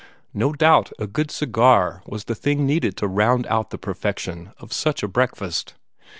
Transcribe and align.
No 0.33 0.51
doubt 0.51 0.91
a 0.97 1.05
good 1.05 1.29
cigar 1.29 2.01
was 2.07 2.23
the 2.23 2.33
thing 2.33 2.65
needed 2.65 2.97
to 2.97 3.07
round 3.07 3.45
out 3.45 3.69
the 3.69 3.77
perfection 3.77 4.51
of 4.57 4.73
such 4.73 5.03
a 5.03 5.07
breakfast. 5.07 5.75